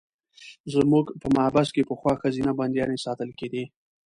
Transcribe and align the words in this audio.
زموږ 0.73 1.05
په 1.21 1.27
محبس 1.35 1.67
کې 1.75 1.87
پخوا 1.89 2.13
ښځینه 2.21 2.51
بندیانې 2.59 2.97
ساتل 3.05 3.29
کېدې. 3.39 3.63